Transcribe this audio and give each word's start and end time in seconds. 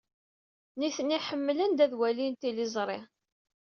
Nitni 0.79 1.19
ḥemmlen 1.27 1.81
ad 1.85 1.93
walin 1.99 2.33
tiliẓri. 2.41 2.99